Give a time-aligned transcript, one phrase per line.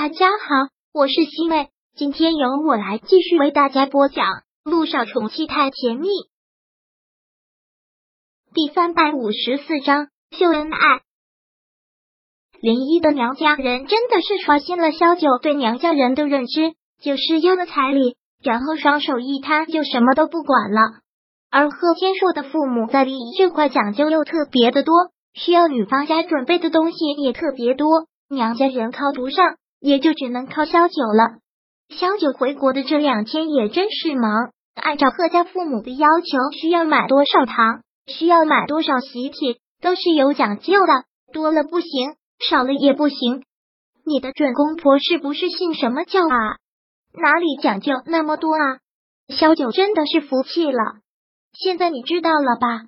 [0.00, 4.26] 大家好，我是西妹，今天由我来继续为大家播讲
[4.62, 6.06] 《路上宠妻太甜蜜》
[8.54, 11.00] 第三百五十四章秀恩爱。
[12.60, 20.80] 林一的娘家人真的是刷新了萧九对娘家人的认知，就是要了彩礼，然后双手一摊就什么都不管了。
[21.50, 24.94] 而贺天硕的父母在礼仪这块讲究又特别的多，
[25.34, 29.56] 需要女方家准备的东西也特别多，娘家人靠不上。
[29.80, 31.38] 也就只能靠萧九了。
[31.88, 42.14] 萧九回国的这两天也真是忙，按照贺家父母的要求，需要买多少糖，需要买多少喜帖，都是有讲究的，多了不行，
[42.48, 43.42] 少了也不行。
[44.04, 46.56] 你的准公婆是不是信什么教啊？
[47.14, 48.78] 哪里讲究那么多啊？
[49.28, 50.78] 萧九真的是服气了。
[51.52, 52.86] 现在你知道了吧？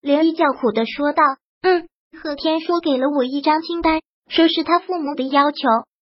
[0.00, 1.22] 连衣叫苦的说道
[1.62, 1.88] ：“嗯，
[2.22, 5.58] 贺天说给了我一张清单，说是他父母的要求。”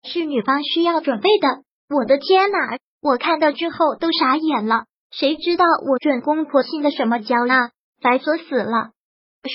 [0.07, 2.77] 是女方需要准备的，我的天哪！
[3.01, 4.85] 我看到之后都傻眼了。
[5.11, 7.69] 谁知道我准公婆信的什么教啊？
[8.01, 8.89] 白说死了！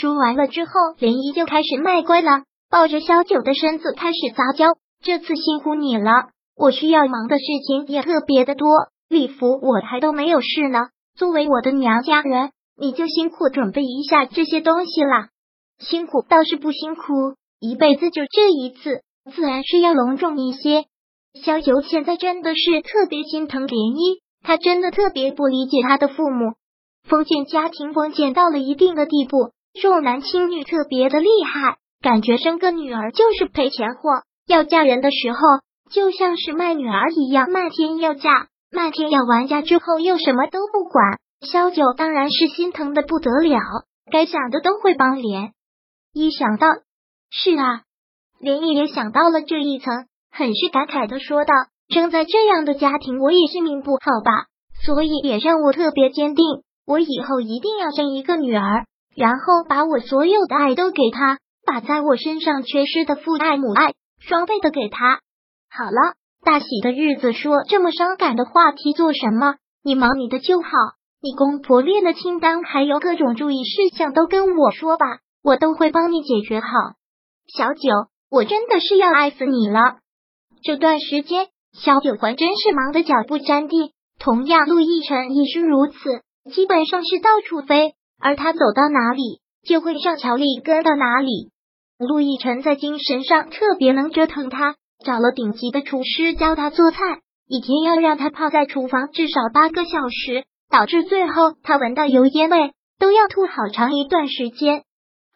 [0.00, 4.68] 说完了之后，涟漪就开始卖乖了，抱着萧九的身子开始撒娇。
[5.02, 8.68] 这次辛苦你了，我需要忙的事情也特别的多，
[9.08, 10.88] 礼服我还都没有试呢。
[11.16, 15.28] 作为我的娘家人，你就辛苦准备一下这些东西啦。
[15.78, 19.02] 辛苦倒是不辛苦，一辈子就这一次。
[19.30, 20.86] 自然是要隆重一些。
[21.44, 26.54] 萧九现在真的是特别心疼涟漪，他真的特别不理解他的父母。
[27.04, 34.22] 封建家庭封建到了一定的地步，重男轻女特别的厉害，感觉生个女儿就是赔钱货。
[34.46, 35.38] 要嫁人的时候，
[35.90, 41.18] 就像是卖女儿一样，漫天要价，漫天要完嫁之后又什么都不管。
[41.40, 43.58] 萧九当然是心疼的不得了，
[44.10, 45.52] 该想的都会帮连。
[46.12, 46.68] 一想到
[47.30, 47.82] 是啊。
[48.42, 51.54] 连毅也想到了这一层，很是感慨的说道
[51.94, 54.46] ：“生在这样的家庭，我也是命不好吧，
[54.84, 56.44] 所以也让我特别坚定，
[56.84, 65.20] 我以后一定要生一个女儿，然后把我所有的爱都给她，把在我身上缺失的父爱母爱双倍的给她。
[65.70, 66.14] 好了，
[66.44, 69.54] 大喜的日子说这么伤感的话题做什么？
[69.84, 70.68] 你忙你的就好，
[71.22, 76.66] 你公婆列的清单还有各种注意事项都跟我说吧，我都会帮你解决好。
[77.46, 77.80] 小九。”
[78.32, 79.98] 我真的是要爱死你了！
[80.64, 83.92] 这段时间，萧九环真是忙得脚不沾地。
[84.18, 91.50] 同样，陆亦辰也是如此，基本上是到处飞，而他走到哪里，就会让乔丽跟到哪里。
[91.98, 96.96] 陆亦辰在精神上特别能折腾他，找了顶级的厨师教他做菜，
[97.46, 104.84] 一天要让他泡在厨房至少八个小时，导致最后他闻到油烟味都要吐好长一段时间，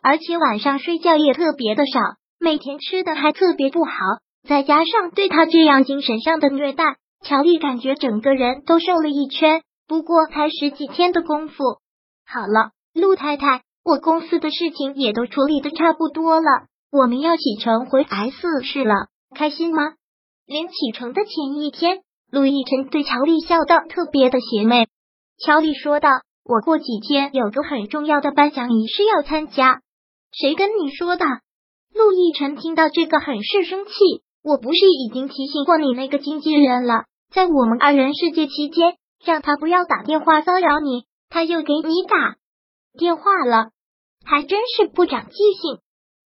[0.02, 2.00] 而且晚上睡觉也特别的少。
[2.38, 3.92] 每天吃的还特别不好，
[4.46, 6.84] 再加上对他这样精神上的虐待，
[7.24, 9.62] 乔丽感觉整个人都瘦了一圈。
[9.88, 11.54] 不过才十几天的功夫，
[12.26, 18.94] 好了，陆太太，我公司的事情也都处理的差不多了，我们要启程回 S 市了，
[19.34, 19.94] 开心吗？
[20.44, 22.00] 临启程的前一天，
[22.32, 24.88] 陆亦辰对乔丽笑道：“特别的邪魅。”
[25.38, 26.10] 乔丽说道
[26.44, 29.82] ：“我过几天有个很重要的颁奖仪式要参加，
[30.32, 31.24] 谁跟你说的？”
[31.96, 33.92] 陆亦辰听到这个很是生气，
[34.44, 42.36] 我不是已经提醒过你那个经纪人了，在我们二人世界期间，让他不要打电话骚扰你，他又给你打
[42.98, 43.70] 电话了，
[44.26, 45.78] 还真是不长记性。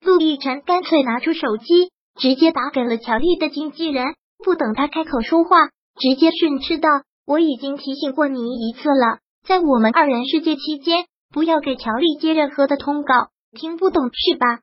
[0.05, 5.69] 陆亦辰干脆拿出手机，直接打给了乔丽的经纪人，不等他开口说话，
[6.01, 6.89] 直接训斥道
[7.29, 14.59] ：“我已经提醒过你一次了，在我们二人世界期间，不要给乔丽接任何的通告，听不懂是吧？”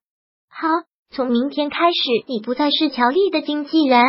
[0.52, 0.68] 好。
[1.10, 1.98] 从明天开始，
[2.28, 4.04] 你不再是乔丽的经纪人。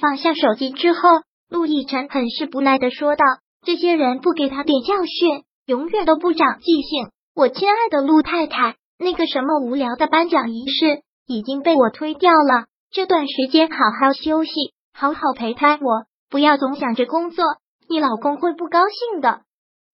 [0.00, 1.00] 放下手机之后，
[1.48, 3.24] 陆亦辰很是不耐的说道
[3.66, 7.10] ：“这些人不给他点教训，永远都不长记性。
[7.34, 12.66] 我亲爱的陆太太，那个什么无聊的颁奖仪式已经被我推掉了。
[12.90, 14.50] 这段时间好好休息，
[14.94, 17.44] 好好陪陪我，不要总想着工作，
[17.88, 19.42] 你老公会不高兴的。”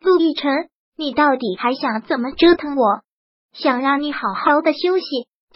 [0.01, 3.01] 陆亦辰，你到底还想怎么折腾我？
[3.53, 5.05] 想让你好好的休息。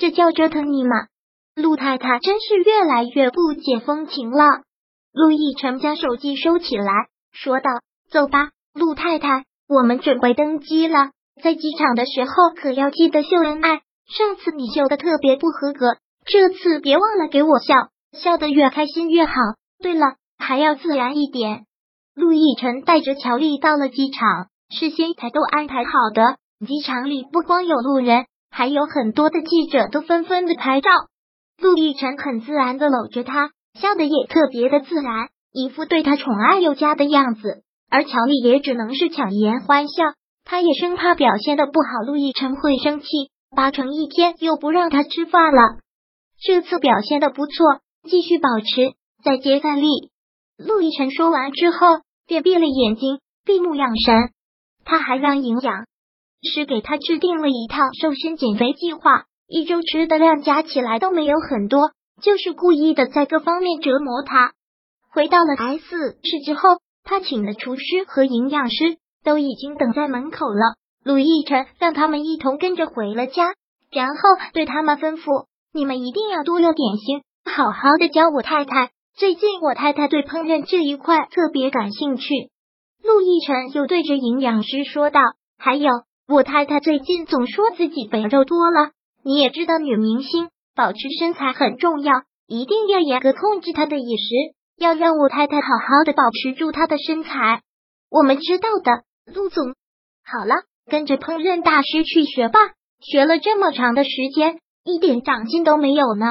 [0.00, 0.96] 这叫折腾你吗？
[1.54, 4.62] 陆太太真是越来越不解风情了。
[5.12, 7.68] 陆亦辰将手机收起来，说道
[8.10, 11.10] ：“走吧，陆太太，我们准备登机了。
[11.42, 13.82] 在机场的时候可要记得秀恩爱。
[14.08, 17.74] 上次你秀的特别不合格，这次别忘了给我笑，
[18.12, 19.34] 笑得越开心越好。
[19.82, 21.66] 对了，还要自然一点。”
[22.16, 26.38] 陆亦辰带着乔丽到了机场，事先才都安排好的。
[26.66, 28.24] 机场里不光有路人。
[28.50, 30.90] 还有很多的记者都纷纷的拍照，
[31.58, 37.62] 陆亦辰很自然的搂着她，笑的也特别的自然，一副对他宠爱有加的样子。
[37.88, 40.04] 而乔丽也只能是强颜欢笑，
[40.44, 43.06] 他也生怕表现的不好，陆亦辰会生气，
[43.54, 45.78] 八成一天又不让他吃饭了。
[46.40, 47.66] 这次表现的不错，
[48.08, 48.94] 继续保持，
[49.24, 49.88] 再接再厉。
[50.56, 54.30] 陆亦辰说完之后，便闭了眼睛，闭目养神。
[54.84, 55.86] 他还让营养
[56.42, 61.90] 是给他制定了一套瘦身减肥计划，一周吃的量加起来都没有很多，
[62.22, 64.52] 就是故意的在各方面折磨他。
[65.12, 66.78] 回到了 S 市之后。
[67.02, 70.76] 他请的厨师和营养师都已经等在门口了。
[71.02, 73.54] 陆亦辰让他们一同跟着回了家，
[73.90, 74.14] 然后
[74.52, 78.90] 对他们吩咐：“你们一定要多留点心，好好的教我太太。
[79.16, 82.50] 最近我太太对烹饪这一块特别感兴趣。”
[83.02, 85.22] 陆亦辰又对着营养师说道
[85.58, 85.90] ：“还有，
[86.30, 88.92] 我太太最近总说自己肥肉多了，
[89.24, 97.62] 你也知道，女明星保持身材很重要，一定要严格控制她的饮食。”要让我太太好好的保持住她的身材，
[98.08, 99.02] 我们知道的，
[99.34, 99.74] 陆总。
[100.24, 100.54] 好了，
[100.86, 102.60] 跟着烹饪大师去学吧。
[103.00, 106.26] 学了这么长的时间，一点长进都没有呢。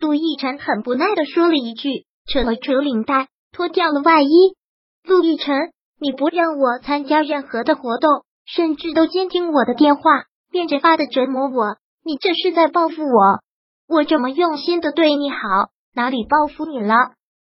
[0.00, 4.56] 陆亦辰很不耐的说了一句，扯了扯领带，脱掉了外衣。
[5.04, 5.54] 陆亦辰，
[6.00, 10.02] 你不让我参加任何的活动，甚至都监听我的电话，
[10.50, 13.40] 变着法的折磨我，你这是在报复我？
[13.86, 15.36] 我这么用心的对你好，
[15.94, 16.94] 哪里报复你了？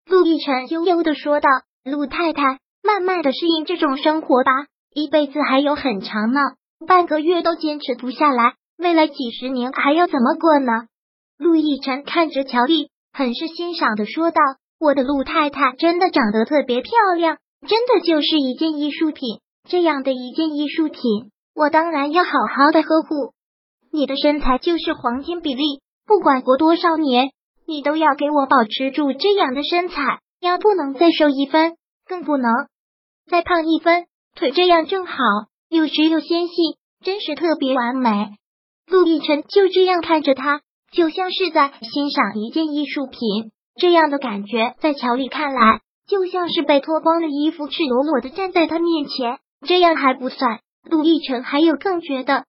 [0.10, 1.48] 陆亦辰悠悠的说道
[1.86, 4.52] ：“陆太太，慢慢的适应这种生活吧，
[4.94, 6.40] 一辈子还有很长呢，
[6.88, 10.88] 半个月都坚持不下来，未来几十年还要怎么过呢？”
[11.38, 14.42] 陆亦辰看着乔丽，很是欣赏的说道
[14.80, 17.38] ：“我的陆太太真的长得特别漂亮，
[17.68, 19.40] 真的就是一件艺术品。
[19.70, 23.34] 这样的一件艺术品，我当然要好好的呵护。
[23.92, 27.30] 你的身材就是黄金比例，不管活多少年。”
[27.70, 31.76] 你都要给我保持住这样的身材，要不能再瘦一分，
[32.08, 32.52] 更不能
[33.30, 34.08] 再胖一分。
[34.34, 35.14] 腿这样正好，
[35.70, 36.54] 又直又纤细，
[37.06, 38.10] 真是特别完美。
[38.88, 40.62] 陆亦辰就这样看着他，
[40.92, 43.52] 就像是在欣赏一件艺术品。
[43.76, 49.38] 这样的感觉，在乔丽看来，就像是被脱光了衣服，赤裸裸的站在他面前。
[49.66, 52.46] 这样还不算，陆亦辰还有更绝的。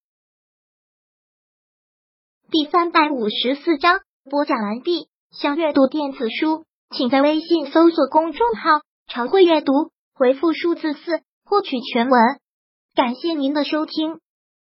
[2.51, 5.09] 第三百五十四章播讲完毕。
[5.31, 9.73] 想阅读电子书，请在微信搜索公众号“常会阅读”，
[10.13, 12.21] 回复数字四获取全文。
[12.97, 14.19] 感谢您的收听。